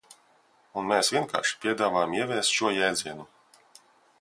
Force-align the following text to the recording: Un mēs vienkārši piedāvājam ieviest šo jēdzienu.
Un 0.81 0.87
mēs 0.91 1.11
vienkārši 1.17 1.59
piedāvājam 1.65 2.17
ieviest 2.23 2.57
šo 2.61 2.73
jēdzienu. 2.79 3.29